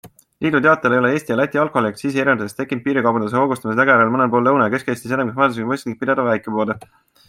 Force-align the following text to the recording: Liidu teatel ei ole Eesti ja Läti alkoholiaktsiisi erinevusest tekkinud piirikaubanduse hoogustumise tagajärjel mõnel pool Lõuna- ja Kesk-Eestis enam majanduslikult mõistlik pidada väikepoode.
Liidu 0.43 0.61
teatel 0.65 0.95
ei 0.95 1.01
ole 1.01 1.11
Eesti 1.17 1.33
ja 1.33 1.37
Läti 1.41 1.61
alkoholiaktsiisi 1.65 2.23
erinevusest 2.23 2.59
tekkinud 2.63 2.83
piirikaubanduse 2.87 3.39
hoogustumise 3.41 3.81
tagajärjel 3.83 4.13
mõnel 4.17 4.35
pool 4.35 4.49
Lõuna- 4.51 4.69
ja 4.71 4.77
Kesk-Eestis 4.77 5.15
enam 5.19 5.35
majanduslikult 5.37 5.75
mõistlik 5.75 6.05
pidada 6.05 6.31
väikepoode. 6.35 6.83